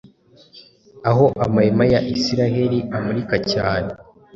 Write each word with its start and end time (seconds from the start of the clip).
Aho 1.09 1.25
amahema 1.45 1.83
ya 1.93 1.99
Isiraheli 2.15 2.79
amurika 2.95 3.35
cyane. 3.51 3.89